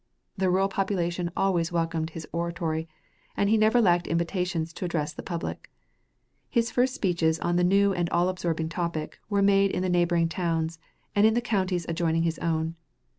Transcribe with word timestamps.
The 0.35 0.49
rural 0.49 0.67
population 0.67 1.29
always 1.37 1.71
welcomed 1.71 2.09
his 2.09 2.27
oratory, 2.31 2.89
and 3.37 3.51
he 3.51 3.55
never 3.55 3.79
lacked 3.79 4.07
invitations 4.07 4.73
to 4.73 4.85
address 4.85 5.13
the 5.13 5.21
public. 5.21 5.69
His 6.49 6.71
first 6.71 6.95
speeches 6.95 7.37
on 7.41 7.55
the 7.55 7.63
new 7.63 7.93
and 7.93 8.09
all 8.09 8.27
absorbing 8.27 8.69
topic 8.69 9.19
were 9.29 9.43
made 9.43 9.69
in 9.69 9.83
the 9.83 9.89
neighboring 9.89 10.27
towns, 10.27 10.79
and 11.15 11.27
in 11.27 11.35
the 11.35 11.39
counties 11.39 11.85
adjoining 11.87 12.23
his 12.23 12.39
own. 12.39 12.77